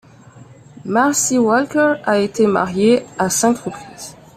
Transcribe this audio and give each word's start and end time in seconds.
Marcy 0.83 1.37
Walker 1.37 1.97
a 2.05 2.17
été 2.17 2.47
mariée 2.47 3.05
à 3.19 3.29
cinq 3.29 3.59
reprises. 3.59 4.15